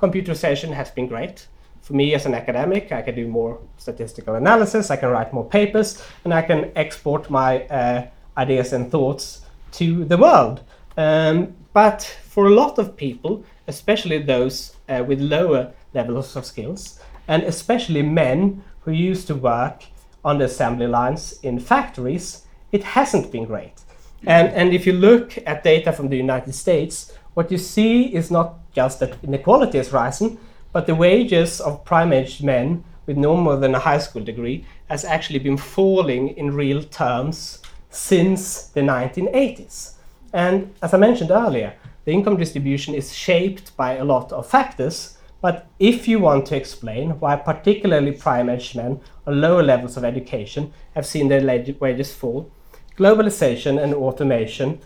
computerization 0.00 0.72
has 0.72 0.90
been 0.90 1.06
great. 1.06 1.46
For 1.80 1.94
me 1.94 2.14
as 2.14 2.26
an 2.26 2.34
academic, 2.34 2.92
I 2.92 3.02
can 3.02 3.14
do 3.14 3.26
more 3.26 3.58
statistical 3.76 4.34
analysis, 4.36 4.90
I 4.90 4.96
can 4.96 5.10
write 5.10 5.32
more 5.32 5.44
papers, 5.44 6.02
and 6.24 6.32
I 6.32 6.42
can 6.42 6.70
export 6.76 7.30
my 7.30 7.64
uh, 7.64 8.06
ideas 8.36 8.72
and 8.72 8.90
thoughts 8.90 9.42
to 9.72 10.04
the 10.04 10.16
world. 10.16 10.62
Um, 10.96 11.54
but 11.72 12.02
for 12.24 12.46
a 12.46 12.50
lot 12.50 12.78
of 12.78 12.96
people, 12.96 13.44
especially 13.66 14.18
those 14.18 14.76
uh, 14.88 15.02
with 15.06 15.20
lower 15.20 15.72
levels 15.94 16.36
of 16.36 16.44
skills, 16.44 17.00
and 17.28 17.42
especially 17.42 18.02
men 18.02 18.62
who 18.80 18.92
used 18.92 19.26
to 19.28 19.34
work 19.34 19.84
on 20.24 20.38
the 20.38 20.44
assembly 20.44 20.86
lines 20.86 21.38
in 21.42 21.58
factories, 21.58 22.46
it 22.70 22.84
hasn't 22.84 23.32
been 23.32 23.44
great. 23.44 23.81
And, 24.26 24.48
and 24.48 24.72
if 24.72 24.86
you 24.86 24.92
look 24.92 25.36
at 25.46 25.64
data 25.64 25.92
from 25.92 26.08
the 26.08 26.16
United 26.16 26.54
States, 26.54 27.12
what 27.34 27.50
you 27.50 27.58
see 27.58 28.14
is 28.14 28.30
not 28.30 28.58
just 28.72 29.00
that 29.00 29.16
inequality 29.22 29.78
has 29.78 29.92
risen, 29.92 30.38
but 30.72 30.86
the 30.86 30.94
wages 30.94 31.60
of 31.60 31.84
prime-aged 31.84 32.42
men 32.42 32.84
with 33.06 33.16
no 33.16 33.36
more 33.36 33.56
than 33.56 33.74
a 33.74 33.78
high 33.78 33.98
school 33.98 34.22
degree 34.22 34.64
has 34.88 35.04
actually 35.04 35.38
been 35.38 35.56
falling 35.56 36.28
in 36.36 36.54
real 36.54 36.82
terms 36.82 37.58
since 37.90 38.68
the 38.68 38.80
1980s. 38.80 39.94
And 40.32 40.72
as 40.82 40.94
I 40.94 40.98
mentioned 40.98 41.30
earlier, 41.30 41.74
the 42.04 42.12
income 42.12 42.36
distribution 42.36 42.94
is 42.94 43.14
shaped 43.14 43.76
by 43.76 43.94
a 43.94 44.04
lot 44.04 44.32
of 44.32 44.46
factors. 44.46 45.18
But 45.40 45.66
if 45.78 46.06
you 46.08 46.20
want 46.20 46.46
to 46.46 46.56
explain 46.56 47.10
why 47.20 47.36
particularly 47.36 48.12
prime-aged 48.12 48.76
men 48.76 49.00
on 49.26 49.40
lower 49.40 49.62
levels 49.62 49.96
of 49.96 50.04
education 50.04 50.72
have 50.94 51.06
seen 51.06 51.28
their 51.28 51.44
wages 51.80 52.14
fall, 52.14 52.50
globalization 52.96 53.82
and 53.82 53.94
automation 53.94 54.80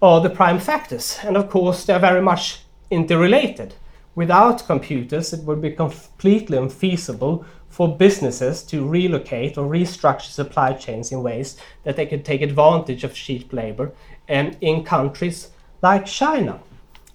are 0.00 0.20
the 0.20 0.30
prime 0.30 0.58
factors. 0.58 1.18
And 1.22 1.36
of 1.36 1.50
course, 1.50 1.84
they 1.84 1.94
are 1.94 1.98
very 1.98 2.22
much 2.22 2.60
interrelated. 2.90 3.74
Without 4.14 4.66
computers, 4.66 5.32
it 5.32 5.44
would 5.44 5.60
be 5.60 5.70
completely 5.70 6.56
unfeasible 6.56 7.44
for 7.68 7.96
businesses 7.96 8.62
to 8.62 8.86
relocate 8.86 9.58
or 9.58 9.68
restructure 9.68 10.30
supply 10.30 10.72
chains 10.74 11.10
in 11.10 11.22
ways 11.22 11.56
that 11.82 11.96
they 11.96 12.06
could 12.06 12.24
take 12.24 12.40
advantage 12.40 13.02
of 13.02 13.14
cheap 13.14 13.52
labor 13.52 13.92
and 14.28 14.56
in 14.60 14.84
countries 14.84 15.50
like 15.82 16.06
China. 16.06 16.60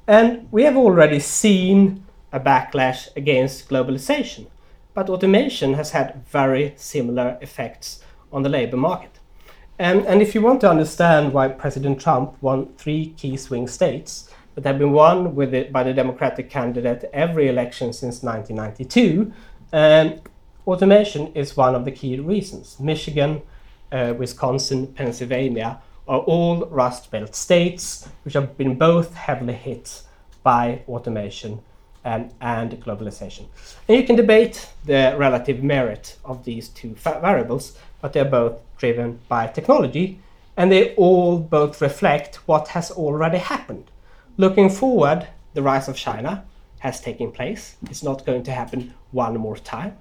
And 0.06 0.52
we 0.52 0.64
have 0.64 0.76
already 0.76 1.20
seen 1.20 2.04
a 2.34 2.40
backlash 2.40 3.16
against 3.16 3.70
globalization, 3.70 4.48
but 4.94 5.10
automation 5.10 5.76
has 5.76 5.92
had 5.92 6.26
very 6.26 6.74
similar 6.76 7.38
effects 7.42 8.04
on 8.34 8.44
the 8.44 8.50
labor 8.50 8.78
market. 8.78 9.19
And, 9.80 10.06
and 10.08 10.22
if 10.22 10.36
you 10.36 10.42
want 10.42 10.60
to 10.62 10.70
understand 10.70 11.32
why 11.32 11.48
President 11.48 12.02
Trump 12.02 12.36
won 12.42 12.74
three 12.78 13.14
key 13.18 13.38
swing 13.38 13.66
states 13.66 14.30
that 14.56 14.66
have 14.66 14.78
been 14.78 14.92
won 14.92 15.36
with 15.36 15.54
it 15.54 15.72
by 15.72 15.84
the 15.84 15.94
Democratic 15.94 16.50
candidate 16.50 17.10
every 17.14 17.48
election 17.48 17.94
since 17.94 18.22
1992, 18.22 19.32
um, 19.72 20.20
automation 20.68 21.28
is 21.34 21.56
one 21.56 21.76
of 21.76 21.86
the 21.86 21.92
key 21.92 22.20
reasons. 22.20 22.78
Michigan, 22.78 23.42
uh, 23.94 24.14
Wisconsin, 24.18 24.88
Pennsylvania 24.88 25.82
are 26.10 26.20
all 26.20 26.66
Rust 26.66 27.10
Belt 27.10 27.34
states, 27.34 28.10
which 28.24 28.34
have 28.34 28.58
been 28.58 28.76
both 28.78 29.14
heavily 29.14 29.54
hit 29.54 30.02
by 30.44 30.82
automation 30.90 31.62
and, 32.04 32.34
and 32.42 32.72
globalization. 32.84 33.46
And 33.88 33.98
you 33.98 34.04
can 34.04 34.18
debate 34.18 34.70
the 34.86 35.16
relative 35.18 35.64
merit 35.64 36.18
of 36.26 36.44
these 36.44 36.68
two 36.68 36.96
variables, 36.96 37.78
but 38.02 38.12
they're 38.12 38.26
both 38.26 38.60
driven 38.80 39.20
by 39.28 39.46
technology, 39.46 40.20
and 40.58 40.72
they 40.72 40.96
all 40.96 41.38
both 41.38 41.82
reflect 41.82 42.38
what 42.48 42.70
has 42.70 42.90
already 42.92 43.38
happened. 43.38 43.92
Looking 44.38 44.70
forward, 44.70 45.28
the 45.54 45.62
rise 45.62 45.88
of 45.88 45.96
China 45.96 46.44
has 46.80 47.00
taken 47.02 47.32
place. 47.32 47.76
It's 47.90 48.04
not 48.04 48.26
going 48.26 48.44
to 48.44 48.52
happen 48.52 48.94
one 49.12 49.38
more 49.38 49.58
time. 49.58 49.98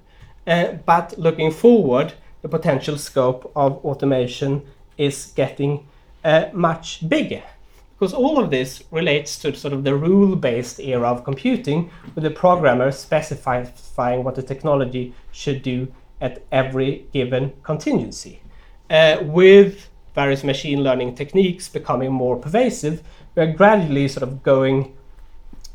Uh, 0.46 0.72
but 0.86 1.18
looking 1.18 1.50
forward, 1.50 2.14
the 2.42 2.48
potential 2.48 2.96
scope 2.96 3.52
of 3.54 3.84
automation 3.84 4.62
is 4.96 5.32
getting 5.34 5.86
uh, 6.24 6.46
much 6.52 7.08
bigger. 7.08 7.42
Because 7.98 8.14
all 8.14 8.38
of 8.42 8.50
this 8.50 8.84
relates 8.92 9.38
to 9.40 9.54
sort 9.56 9.74
of 9.74 9.82
the 9.82 9.94
rule 9.94 10.36
based 10.36 10.78
era 10.78 11.08
of 11.08 11.24
computing, 11.24 11.90
with 12.14 12.22
the 12.24 12.30
programmer 12.30 12.92
specifying 12.92 14.24
what 14.24 14.36
the 14.36 14.42
technology 14.42 15.12
should 15.32 15.62
do 15.62 15.88
at 16.20 16.42
every 16.52 17.06
given 17.12 17.52
contingency. 17.64 18.40
Uh, 18.90 19.18
with 19.22 19.88
various 20.14 20.42
machine 20.42 20.82
learning 20.82 21.14
techniques 21.14 21.68
becoming 21.68 22.12
more 22.12 22.36
pervasive, 22.36 23.02
we're 23.34 23.52
gradually 23.52 24.08
sort 24.08 24.22
of 24.22 24.42
going 24.42 24.96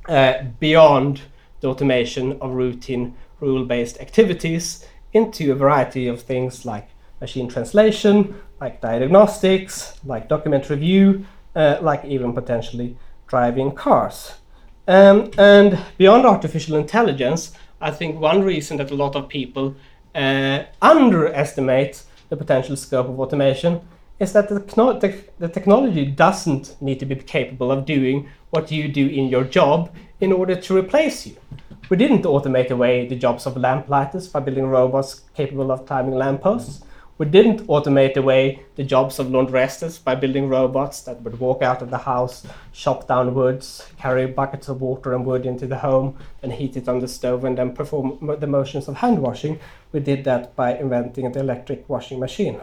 uh, 0.10 0.43
beyond 0.60 1.22
the 1.62 1.67
automation 1.67 2.34
of 2.41 2.51
routine 2.51 3.15
rule 3.39 3.65
based 3.65 4.00
activities 4.01 4.86
into 5.13 5.51
a 5.51 5.55
variety 5.55 6.08
of 6.08 6.22
things 6.22 6.65
like 6.65 6.89
machine 7.22 7.48
translation, 7.48 8.36
like 8.60 8.82
diagnostics, 8.82 9.93
like 10.03 10.27
document 10.27 10.70
review, 10.70 11.25
uh, 11.55 11.77
like 11.82 12.03
even 12.03 12.34
potentially 12.34 12.98
driving 13.27 13.72
cars. 13.72 14.34
Um, 14.88 15.32
and 15.38 15.79
beyond 15.98 16.25
artificial 16.25 16.75
intelligence, 16.75 17.53
I 17.79 17.91
think 17.91 18.20
one 18.20 18.43
reason 18.43 18.77
that 18.77 18.91
a 18.91 18.96
lot 18.96 19.15
of 19.15 19.29
people 19.29 19.75
uh, 20.15 20.63
underestimate 20.82 22.03
the 22.33 22.37
potential 22.37 22.75
scope 22.75 23.07
of 23.07 23.19
automation 23.19 23.79
is 24.19 24.33
that 24.33 24.49
the, 24.49 24.59
the, 25.37 25.47
technology 25.47 26.03
doesn't 26.03 26.75
need 26.81 26.99
to 26.99 27.05
be 27.05 27.15
capable 27.15 27.71
of 27.71 27.85
doing 27.85 28.27
what 28.49 28.71
you 28.71 28.87
do 28.87 29.05
in 29.07 29.27
your 29.27 29.43
job 29.43 29.93
in 30.19 30.31
order 30.31 30.55
to 30.55 30.75
replace 30.75 31.27
you. 31.27 31.35
We 31.89 31.97
didn't 31.97 32.23
automate 32.23 32.71
away 32.71 33.07
the 33.07 33.15
jobs 33.15 33.45
of 33.45 33.55
lamplighters 33.55 34.27
by 34.27 34.39
building 34.39 34.65
robots 34.65 35.21
capable 35.35 35.71
of 35.71 35.85
climbing 35.85 36.15
lampposts. 36.15 36.83
We 37.20 37.27
didn't 37.27 37.67
automate 37.67 38.17
away 38.17 38.63
the 38.75 38.84
jobs 38.84 39.20
of 39.20 39.27
laundresses 39.27 40.03
by 40.03 40.15
building 40.15 40.50
robots 40.50 41.01
that 41.01 41.22
would 41.22 41.39
walk 41.39 41.62
out 41.62 41.84
of 41.84 41.91
the 41.91 42.00
house, 42.00 42.46
chop 42.72 43.08
down 43.08 43.36
woods, 43.36 43.88
carry 44.00 44.25
buckets 44.25 44.67
of 44.67 44.82
water 44.82 45.13
and 45.13 45.24
wood 45.24 45.46
into 45.46 45.67
the 45.67 45.77
home, 45.77 46.17
and 46.41 46.51
heat 46.51 46.75
it 46.75 46.89
on 46.89 47.00
the 47.00 47.08
stove, 47.08 47.46
and 47.46 47.58
then 47.58 47.74
perform 47.74 48.36
the 48.39 48.48
motions 48.48 48.88
of 48.88 48.96
hand 48.96 49.20
washing. 49.20 49.60
We 49.91 50.00
did 50.00 50.24
that 50.24 50.55
by 50.55 50.75
inventing 50.75 51.32
the 51.32 51.39
electric 51.41 51.88
washing 51.88 52.20
machine. 52.20 52.60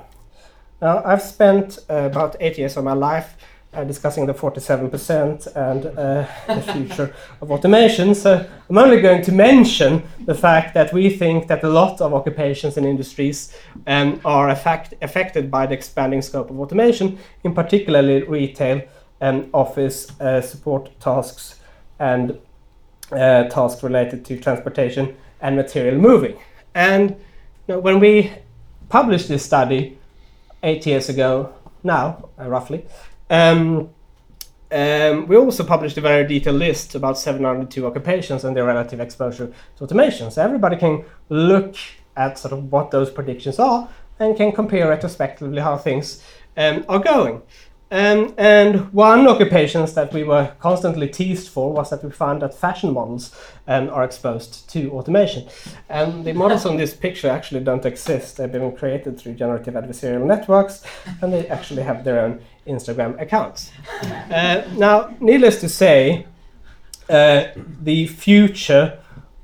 Now, 0.83 1.01
I've 1.05 1.23
spent 1.23 1.79
uh, 1.89 2.09
about 2.11 2.35
eight 2.41 2.59
years 2.59 2.77
of 2.77 2.83
my 2.83 2.95
life 2.95 3.37
uh, 3.73 3.85
discussing 3.85 4.27
the 4.27 4.35
47% 4.35 5.47
and 5.55 5.87
uh, 5.87 6.27
the 6.47 6.73
future 6.73 7.15
of 7.41 7.51
automation. 7.53 8.15
So 8.15 8.45
I'm 8.69 8.79
only 8.79 9.01
going 9.01 9.23
to 9.23 9.33
mention 9.33 10.03
the 10.25 10.35
fact 10.35 10.75
that 10.75 10.93
we 10.93 11.11
think 11.11 11.47
that 11.49 11.63
a 11.63 11.69
lot 11.69 12.01
of 12.01 12.13
occupations 12.13 12.77
and 12.77 12.85
industries 12.85 13.55
um, 13.87 14.21
are 14.25 14.49
affect 14.49 14.95
affected 15.03 15.51
by 15.51 15.67
the 15.67 15.75
expanding 15.75 16.23
scope 16.23 16.51
of 16.51 16.59
automation, 16.59 17.19
in 17.45 17.55
particularly 17.55 18.23
retail 18.23 18.83
and 19.21 19.49
office 19.53 20.11
uh, 20.21 20.41
support 20.41 20.91
tasks 20.99 21.61
and 21.99 22.39
uh, 23.13 23.45
tasks 23.45 23.83
related 23.83 24.25
to 24.25 24.39
transportation 24.39 25.17
and 25.41 25.57
material 25.57 25.97
moving. 25.97 26.37
And 26.75 27.11
you 27.11 27.75
know, 27.75 27.81
when 27.81 28.01
we 28.01 28.33
published 28.89 29.29
this 29.29 29.45
study 29.45 29.99
eight 30.63 30.87
years 30.87 31.09
ago 31.09 31.55
now, 31.83 32.29
uh, 32.39 32.49
roughly. 32.49 32.85
Um, 33.31 33.91
um, 34.73 35.27
we 35.27 35.37
also 35.37 35.65
published 35.65 35.97
a 35.97 36.01
very 36.01 36.27
detailed 36.27 36.57
list 36.57 36.95
about 36.95 37.19
702 37.19 37.87
occupations 37.87 38.45
and 38.45 38.57
their 38.57 38.65
relative 38.65 39.01
exposure 39.01 39.53
to 39.77 39.85
automation. 39.85 40.31
So 40.31 40.43
everybody 40.43 40.77
can 40.77 41.05
look 41.29 41.77
at 42.17 42.39
sort 42.39 42.53
of 42.53 42.71
what 42.71 42.91
those 42.91 43.11
predictions 43.11 43.59
are 43.59 43.89
and 44.19 44.37
can 44.37 44.53
compare 44.53 44.89
retrospectively 44.89 45.61
how 45.61 45.77
things 45.77 46.23
um, 46.57 46.85
are 46.89 46.99
going. 47.01 47.43
Um, 47.93 48.35
and 48.39 48.93
one 48.93 49.27
occupations 49.27 49.95
that 49.95 50.13
we 50.13 50.23
were 50.23 50.55
constantly 50.61 51.09
teased 51.09 51.49
for 51.49 51.73
was 51.73 51.91
that 51.91 52.05
we 52.05 52.13
found 52.13 52.43
that 52.43 52.55
fashion 52.55 52.93
models 52.93 53.35
um, 53.67 53.91
are 53.91 54.05
exposed 54.05 54.71
to 54.71 54.93
automation. 54.93 55.49
And 55.89 56.25
the 56.25 56.33
models 56.33 56.67
on 56.67 56.77
this 56.77 56.95
picture 56.95 57.29
actually 57.29 57.65
don't 57.65 57.85
exist. 57.85 58.37
They've 58.37 58.53
been 58.53 58.77
created 58.77 59.19
through 59.19 59.35
generative 59.35 59.75
adversarial 59.75 60.25
networks, 60.25 60.85
and 61.21 61.33
they 61.33 61.49
actually 61.49 61.83
have 61.83 62.05
their 62.05 62.21
own 62.21 62.41
Instagram 62.67 63.21
accounts. 63.21 63.73
Uh, 64.03 64.63
now, 64.77 65.15
needless 65.21 65.61
to 65.61 65.69
say, 65.69 66.27
uh, 67.09 67.47
the 67.83 68.07
future 68.07 68.99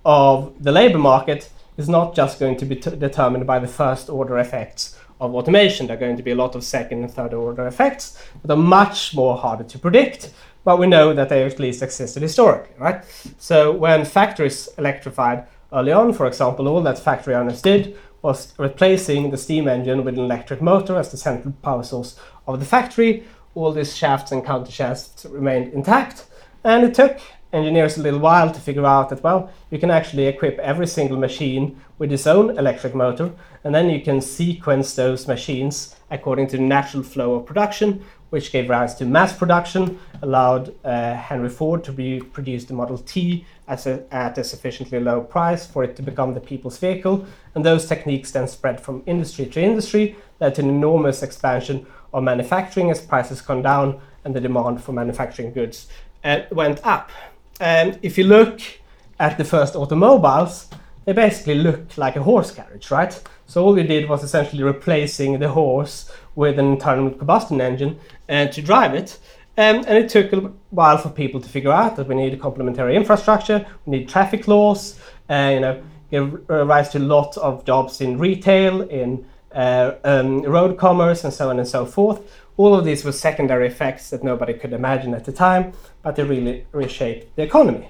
of 0.04 0.54
the 0.62 0.70
labor 0.70 0.98
market 0.98 1.50
is 1.76 1.88
not 1.88 2.14
just 2.14 2.38
going 2.38 2.56
to 2.56 2.64
be 2.64 2.76
determined 2.76 3.46
by 3.46 3.58
the 3.58 3.66
first 3.66 4.08
order 4.08 4.38
effects 4.38 4.98
of 5.20 5.34
automation. 5.34 5.86
There 5.86 5.96
are 5.96 6.00
going 6.00 6.16
to 6.16 6.22
be 6.22 6.30
a 6.30 6.36
lot 6.36 6.54
of 6.54 6.64
second 6.64 7.02
and 7.02 7.12
third 7.12 7.34
order 7.34 7.66
effects 7.66 8.22
that 8.42 8.52
are 8.52 8.56
much 8.56 9.14
more 9.14 9.36
harder 9.36 9.64
to 9.64 9.78
predict, 9.78 10.32
but 10.64 10.78
we 10.78 10.86
know 10.86 11.12
that 11.14 11.28
they 11.28 11.44
at 11.44 11.58
least 11.58 11.82
existed 11.82 12.22
historically, 12.22 12.74
right? 12.78 13.04
So 13.38 13.72
when 13.72 14.04
factories 14.04 14.68
electrified 14.78 15.46
early 15.72 15.92
on, 15.92 16.12
for 16.12 16.26
example, 16.26 16.68
all 16.68 16.82
that 16.82 16.98
factory 16.98 17.34
owners 17.34 17.62
did 17.62 17.96
was 18.22 18.54
replacing 18.58 19.30
the 19.30 19.36
steam 19.36 19.68
engine 19.68 20.04
with 20.04 20.18
an 20.18 20.24
electric 20.24 20.60
motor 20.60 20.96
as 20.96 21.10
the 21.10 21.16
central 21.16 21.54
power 21.62 21.82
source 21.82 22.18
of 22.46 22.60
the 22.60 22.66
factory. 22.66 23.24
All 23.54 23.72
these 23.72 23.96
shafts 23.96 24.32
and 24.32 24.44
counter 24.44 24.70
shafts 24.70 25.24
remained 25.28 25.72
intact, 25.72 26.26
and 26.62 26.84
it 26.84 26.94
took 26.94 27.18
engineers 27.52 27.96
a 27.96 28.02
little 28.02 28.20
while 28.20 28.52
to 28.52 28.60
figure 28.60 28.84
out 28.84 29.08
that, 29.08 29.22
well, 29.22 29.50
you 29.70 29.78
can 29.78 29.90
actually 29.90 30.26
equip 30.26 30.58
every 30.58 30.86
single 30.86 31.16
machine 31.16 31.80
with 31.98 32.12
its 32.12 32.26
own 32.26 32.58
electric 32.58 32.94
motor, 32.94 33.32
and 33.64 33.74
then 33.74 33.88
you 33.88 34.02
can 34.02 34.20
sequence 34.20 34.94
those 34.94 35.26
machines 35.26 35.96
according 36.10 36.46
to 36.48 36.56
the 36.56 36.62
natural 36.62 37.02
flow 37.02 37.34
of 37.34 37.46
production, 37.46 38.04
which 38.30 38.52
gave 38.52 38.68
rise 38.68 38.94
to 38.96 39.06
mass 39.06 39.32
production, 39.32 39.98
allowed 40.20 40.74
uh, 40.84 41.14
Henry 41.14 41.48
Ford 41.48 41.82
to 41.84 42.20
produce 42.32 42.64
the 42.64 42.74
Model 42.74 42.98
T 42.98 43.46
at 43.68 43.86
a 43.86 44.44
sufficiently 44.44 45.00
low 45.00 45.20
price 45.22 45.66
for 45.66 45.82
it 45.82 45.96
to 45.96 46.02
become 46.02 46.34
the 46.34 46.40
people's 46.40 46.78
vehicle, 46.78 47.24
and 47.54 47.64
those 47.64 47.86
techniques 47.86 48.32
then 48.32 48.46
spread 48.46 48.80
from 48.80 49.02
industry 49.06 49.46
to 49.46 49.62
industry, 49.62 50.16
led 50.40 50.54
to 50.56 50.62
an 50.62 50.68
enormous 50.68 51.22
expansion 51.22 51.86
of 52.16 52.24
manufacturing 52.24 52.90
as 52.90 53.00
prices 53.00 53.42
come 53.42 53.62
down 53.62 54.00
and 54.24 54.34
the 54.34 54.40
demand 54.40 54.82
for 54.82 54.92
manufacturing 54.92 55.52
goods 55.52 55.88
uh, 56.24 56.40
went 56.50 56.84
up. 56.84 57.10
And 57.60 57.98
if 58.02 58.16
you 58.16 58.24
look 58.24 58.60
at 59.20 59.36
the 59.36 59.44
first 59.44 59.76
automobiles, 59.76 60.68
they 61.04 61.12
basically 61.12 61.56
looked 61.56 61.98
like 61.98 62.16
a 62.16 62.22
horse 62.22 62.50
carriage, 62.50 62.90
right? 62.90 63.22
So 63.46 63.64
all 63.64 63.74
we 63.74 63.82
did 63.82 64.08
was 64.08 64.24
essentially 64.24 64.62
replacing 64.62 65.38
the 65.38 65.50
horse 65.50 66.10
with 66.34 66.58
an 66.58 66.66
internal 66.72 67.10
combustion 67.10 67.60
engine 67.60 68.00
uh, 68.28 68.46
to 68.46 68.62
drive 68.62 68.94
it. 68.94 69.18
Um, 69.58 69.84
and 69.86 69.98
it 69.98 70.08
took 70.08 70.32
a 70.32 70.52
while 70.70 70.98
for 70.98 71.10
people 71.10 71.40
to 71.40 71.48
figure 71.48 71.70
out 71.70 71.96
that 71.96 72.08
we 72.08 72.14
need 72.14 72.32
a 72.32 72.36
complementary 72.38 72.96
infrastructure, 72.96 73.64
we 73.84 73.98
need 73.98 74.08
traffic 74.08 74.48
laws, 74.48 74.98
uh, 75.30 75.50
you 75.54 75.60
know, 75.60 75.82
give 76.10 76.48
rise 76.48 76.88
to 76.90 76.98
a 76.98 77.00
lot 77.00 77.36
of 77.38 77.64
jobs 77.64 78.00
in 78.00 78.18
retail, 78.18 78.82
in 78.82 79.24
uh, 79.24 79.28
um, 79.56 80.42
road 80.42 80.76
commerce, 80.78 81.24
and 81.24 81.32
so 81.32 81.50
on 81.50 81.58
and 81.58 81.68
so 81.68 81.86
forth. 81.86 82.20
All 82.56 82.74
of 82.74 82.84
these 82.84 83.04
were 83.04 83.12
secondary 83.12 83.66
effects 83.66 84.10
that 84.10 84.22
nobody 84.22 84.54
could 84.54 84.72
imagine 84.72 85.14
at 85.14 85.24
the 85.24 85.32
time, 85.32 85.72
but 86.02 86.16
they 86.16 86.24
really 86.24 86.66
reshaped 86.72 87.36
the 87.36 87.42
economy. 87.42 87.88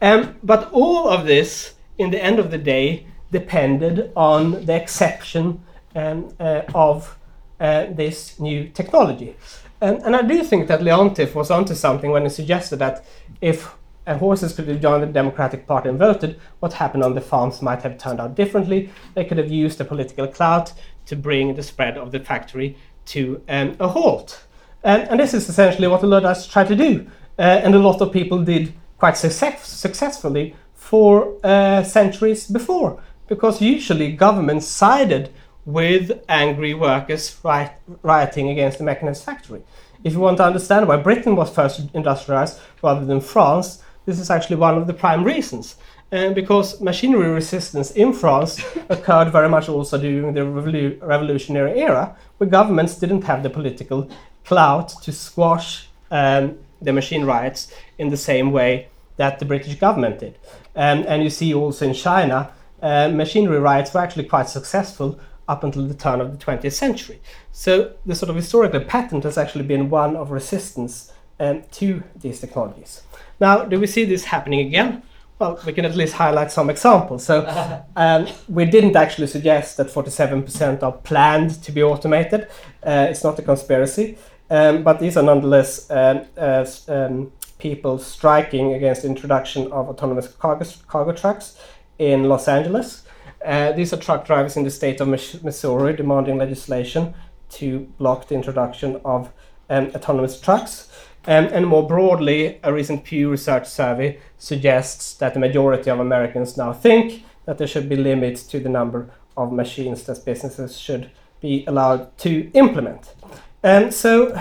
Um, 0.00 0.36
but 0.42 0.70
all 0.72 1.08
of 1.08 1.26
this, 1.26 1.74
in 1.98 2.10
the 2.10 2.22
end 2.22 2.38
of 2.38 2.50
the 2.50 2.58
day, 2.58 3.06
depended 3.30 4.12
on 4.14 4.64
the 4.66 4.74
exception 4.74 5.62
um, 5.94 6.34
uh, 6.38 6.62
of 6.74 7.18
uh, 7.60 7.86
this 7.90 8.38
new 8.38 8.68
technology. 8.68 9.36
And, 9.80 10.02
and 10.02 10.16
I 10.16 10.22
do 10.22 10.42
think 10.44 10.68
that 10.68 10.80
Leontief 10.80 11.34
was 11.34 11.50
onto 11.50 11.74
something 11.74 12.10
when 12.10 12.22
he 12.22 12.28
suggested 12.28 12.76
that 12.78 13.04
if 13.40 13.74
uh, 14.06 14.16
horses 14.18 14.52
could 14.54 14.68
have 14.68 14.80
joined 14.80 15.02
the 15.02 15.06
Democratic 15.06 15.66
Party 15.66 15.88
and 15.88 15.98
voted, 15.98 16.40
what 16.60 16.74
happened 16.74 17.02
on 17.02 17.14
the 17.14 17.20
farms 17.20 17.62
might 17.62 17.82
have 17.82 17.98
turned 17.98 18.20
out 18.20 18.34
differently. 18.34 18.90
They 19.14 19.24
could 19.24 19.38
have 19.38 19.50
used 19.50 19.78
the 19.78 19.84
political 19.84 20.26
clout 20.28 20.72
to 21.06 21.16
bring 21.16 21.54
the 21.54 21.62
spread 21.62 21.96
of 21.96 22.12
the 22.12 22.20
factory 22.20 22.76
to 23.06 23.42
um, 23.48 23.76
a 23.80 23.88
halt. 23.88 24.44
And, 24.82 25.08
and, 25.08 25.20
this 25.20 25.34
is 25.34 25.48
essentially 25.48 25.88
what 25.88 26.00
the 26.00 26.06
Luddites 26.06 26.46
tried 26.46 26.68
to 26.68 26.76
do. 26.76 27.06
Uh, 27.38 27.42
and 27.42 27.74
a 27.74 27.78
lot 27.78 28.00
of 28.00 28.12
people 28.12 28.42
did 28.42 28.72
quite 28.98 29.16
success- 29.16 29.66
successfully 29.66 30.54
for 30.74 31.36
uh, 31.42 31.82
centuries 31.82 32.46
before, 32.46 33.02
because 33.26 33.60
usually 33.60 34.12
governments 34.12 34.66
sided 34.66 35.30
with 35.64 36.22
angry 36.28 36.74
workers 36.74 37.36
riot- 37.42 37.72
rioting 38.02 38.50
against 38.50 38.78
the 38.78 38.84
mechanized 38.84 39.24
factory. 39.24 39.62
If 40.04 40.12
you 40.12 40.20
want 40.20 40.36
to 40.36 40.44
understand 40.44 40.86
why 40.86 40.98
Britain 40.98 41.34
was 41.34 41.50
first 41.50 41.88
industrialized 41.94 42.60
rather 42.82 43.06
than 43.06 43.20
France, 43.20 43.82
this 44.04 44.20
is 44.20 44.30
actually 44.30 44.56
one 44.56 44.76
of 44.76 44.86
the 44.86 44.92
prime 44.92 45.24
reasons. 45.24 45.76
Uh, 46.14 46.32
because 46.32 46.80
machinery 46.80 47.28
resistance 47.28 47.90
in 47.90 48.12
France 48.12 48.64
occurred 48.88 49.32
very 49.32 49.48
much 49.48 49.68
also 49.68 49.98
during 49.98 50.32
the 50.32 50.42
revolu- 50.42 50.96
revolutionary 51.02 51.80
era, 51.80 52.16
where 52.38 52.48
governments 52.48 52.96
didn't 53.00 53.22
have 53.22 53.42
the 53.42 53.50
political 53.50 54.08
clout 54.44 54.90
to 55.02 55.10
squash 55.10 55.88
um, 56.12 56.56
the 56.80 56.92
machine 56.92 57.24
riots 57.24 57.72
in 57.98 58.10
the 58.10 58.16
same 58.16 58.52
way 58.52 58.86
that 59.16 59.40
the 59.40 59.44
British 59.44 59.74
government 59.74 60.20
did. 60.20 60.38
Um, 60.76 61.04
and 61.08 61.24
you 61.24 61.30
see 61.30 61.52
also 61.52 61.88
in 61.88 61.94
China, 61.94 62.52
uh, 62.80 63.08
machinery 63.08 63.58
riots 63.58 63.92
were 63.92 64.00
actually 64.00 64.26
quite 64.26 64.48
successful 64.48 65.18
up 65.48 65.64
until 65.64 65.84
the 65.84 65.94
turn 65.94 66.20
of 66.20 66.30
the 66.30 66.44
20th 66.44 66.74
century. 66.74 67.20
So 67.50 67.92
the 68.06 68.14
sort 68.14 68.30
of 68.30 68.36
historical 68.36 68.82
pattern 68.82 69.20
has 69.22 69.36
actually 69.36 69.64
been 69.64 69.90
one 69.90 70.14
of 70.14 70.30
resistance 70.30 71.12
um, 71.40 71.64
to 71.72 72.04
these 72.14 72.38
technologies. 72.38 73.02
Now, 73.40 73.64
do 73.64 73.80
we 73.80 73.88
see 73.88 74.04
this 74.04 74.26
happening 74.26 74.60
again? 74.60 75.02
Well, 75.38 75.60
we 75.66 75.72
can 75.72 75.84
at 75.84 75.96
least 75.96 76.14
highlight 76.14 76.52
some 76.52 76.70
examples. 76.70 77.24
So, 77.24 77.44
um, 77.96 78.28
we 78.48 78.64
didn't 78.64 78.96
actually 78.96 79.26
suggest 79.26 79.76
that 79.78 79.88
47% 79.88 80.82
are 80.82 80.92
planned 80.92 81.62
to 81.62 81.72
be 81.72 81.82
automated. 81.82 82.48
Uh, 82.82 83.06
it's 83.10 83.24
not 83.24 83.38
a 83.38 83.42
conspiracy, 83.42 84.16
um, 84.48 84.82
but 84.84 85.00
these 85.00 85.16
are 85.16 85.22
nonetheless 85.22 85.90
um, 85.90 86.22
uh, 86.36 86.64
um, 86.88 87.32
people 87.58 87.98
striking 87.98 88.74
against 88.74 89.02
the 89.02 89.08
introduction 89.08 89.64
of 89.72 89.88
autonomous 89.88 90.28
cargo, 90.28 90.64
cargo 90.86 91.12
trucks 91.12 91.58
in 91.98 92.24
Los 92.24 92.46
Angeles. 92.46 93.04
Uh, 93.44 93.72
these 93.72 93.92
are 93.92 93.96
truck 93.96 94.24
drivers 94.24 94.56
in 94.56 94.64
the 94.64 94.70
state 94.70 95.00
of 95.00 95.08
Missouri 95.08 95.94
demanding 95.94 96.38
legislation 96.38 97.14
to 97.50 97.80
block 97.98 98.28
the 98.28 98.34
introduction 98.34 99.00
of 99.04 99.32
um, 99.68 99.90
autonomous 99.94 100.40
trucks. 100.40 100.90
And 101.26 101.66
more 101.66 101.86
broadly, 101.86 102.58
a 102.62 102.72
recent 102.72 103.04
Pew 103.04 103.30
Research 103.30 103.66
survey 103.66 104.18
suggests 104.36 105.14
that 105.14 105.32
the 105.32 105.40
majority 105.40 105.90
of 105.90 106.00
Americans 106.00 106.56
now 106.56 106.72
think 106.72 107.24
that 107.46 107.58
there 107.58 107.66
should 107.66 107.88
be 107.88 107.96
limits 107.96 108.42
to 108.44 108.60
the 108.60 108.68
number 108.68 109.10
of 109.36 109.52
machines 109.52 110.04
that 110.04 110.24
businesses 110.24 110.78
should 110.78 111.10
be 111.40 111.64
allowed 111.66 112.16
to 112.18 112.50
implement. 112.52 113.14
And 113.62 113.92
so, 113.92 114.38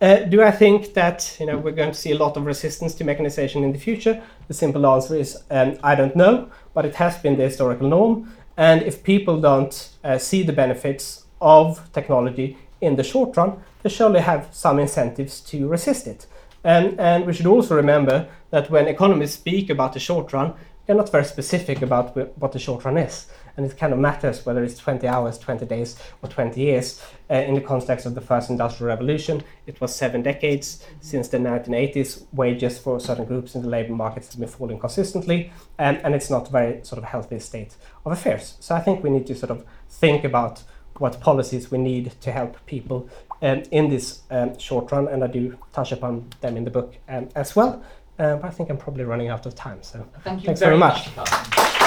uh, 0.00 0.16
do 0.24 0.42
I 0.42 0.50
think 0.50 0.94
that 0.94 1.36
you 1.40 1.46
know 1.46 1.56
we're 1.56 1.72
going 1.72 1.92
to 1.92 1.98
see 1.98 2.12
a 2.12 2.18
lot 2.18 2.36
of 2.36 2.44
resistance 2.44 2.94
to 2.96 3.04
mechanization 3.04 3.64
in 3.64 3.72
the 3.72 3.78
future? 3.78 4.22
The 4.48 4.54
simple 4.54 4.86
answer 4.86 5.16
is 5.16 5.42
um, 5.50 5.78
I 5.82 5.94
don't 5.94 6.16
know, 6.16 6.50
but 6.74 6.84
it 6.84 6.94
has 6.96 7.16
been 7.18 7.36
the 7.36 7.44
historical 7.44 7.88
norm. 7.88 8.34
And 8.56 8.82
if 8.82 9.02
people 9.02 9.40
don't 9.40 9.88
uh, 10.04 10.18
see 10.18 10.42
the 10.42 10.52
benefits 10.52 11.24
of 11.40 11.90
technology 11.92 12.58
in 12.80 12.96
the 12.96 13.04
short 13.04 13.36
run, 13.36 13.62
they 13.82 13.90
surely 13.90 14.20
have 14.20 14.48
some 14.52 14.78
incentives 14.78 15.40
to 15.40 15.68
resist 15.68 16.06
it. 16.06 16.26
And, 16.64 16.98
and 17.00 17.26
we 17.26 17.32
should 17.32 17.46
also 17.46 17.74
remember 17.74 18.28
that 18.50 18.70
when 18.70 18.86
economists 18.86 19.34
speak 19.34 19.68
about 19.70 19.92
the 19.92 20.00
short 20.00 20.32
run, 20.32 20.54
they're 20.86 20.96
not 20.96 21.10
very 21.10 21.24
specific 21.24 21.82
about 21.82 22.16
what 22.38 22.52
the 22.52 22.58
short 22.58 22.84
run 22.84 22.98
is. 22.98 23.26
And 23.56 23.66
it 23.66 23.76
kind 23.76 23.92
of 23.92 23.98
matters 23.98 24.46
whether 24.46 24.64
it's 24.64 24.78
20 24.78 25.06
hours, 25.06 25.38
20 25.38 25.66
days, 25.66 25.96
or 26.22 26.28
20 26.28 26.60
years. 26.60 27.02
Uh, 27.30 27.34
in 27.34 27.54
the 27.54 27.60
context 27.60 28.06
of 28.06 28.14
the 28.14 28.20
first 28.20 28.50
industrial 28.50 28.88
revolution, 28.88 29.42
it 29.66 29.80
was 29.80 29.94
seven 29.94 30.22
decades. 30.22 30.84
Since 31.00 31.28
the 31.28 31.38
1980s, 31.38 32.24
wages 32.32 32.78
for 32.78 32.98
certain 32.98 33.26
groups 33.26 33.54
in 33.54 33.62
the 33.62 33.68
labor 33.68 33.92
markets 33.92 34.30
have 34.30 34.40
been 34.40 34.48
falling 34.48 34.78
consistently, 34.78 35.52
and, 35.78 35.98
and 35.98 36.14
it's 36.14 36.30
not 36.30 36.48
a 36.48 36.50
very 36.50 36.84
sort 36.84 36.98
of 36.98 37.04
healthy 37.04 37.38
state 37.38 37.76
of 38.04 38.12
affairs. 38.12 38.56
So 38.60 38.74
I 38.74 38.80
think 38.80 39.04
we 39.04 39.10
need 39.10 39.26
to 39.26 39.34
sort 39.34 39.50
of 39.50 39.64
think 39.88 40.24
about 40.24 40.64
what 40.98 41.20
policies 41.20 41.70
we 41.70 41.78
need 41.78 42.12
to 42.20 42.32
help 42.32 42.64
people 42.66 43.08
um, 43.42 43.62
in 43.70 43.90
this 43.90 44.22
um, 44.30 44.58
short 44.58 44.90
run, 44.92 45.08
and 45.08 45.22
I 45.22 45.26
do 45.26 45.58
touch 45.72 45.92
upon 45.92 46.28
them 46.40 46.56
in 46.56 46.64
the 46.64 46.70
book 46.70 46.94
um, 47.08 47.28
as 47.34 47.54
well. 47.54 47.82
Uh, 48.18 48.36
but 48.36 48.44
I 48.44 48.50
think 48.50 48.70
I'm 48.70 48.78
probably 48.78 49.04
running 49.04 49.28
out 49.28 49.46
of 49.46 49.54
time, 49.54 49.82
so 49.82 50.06
Thank 50.22 50.44
thanks 50.44 50.60
very, 50.60 50.70
very 50.70 50.78
much. 50.78 51.14
much 51.16 51.81